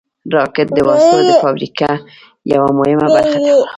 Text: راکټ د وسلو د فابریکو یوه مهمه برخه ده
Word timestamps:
راکټ 0.35 0.67
د 0.75 0.79
وسلو 0.87 1.19
د 1.29 1.31
فابریکو 1.43 1.91
یوه 2.53 2.69
مهمه 2.79 3.07
برخه 3.15 3.37
ده 3.45 3.53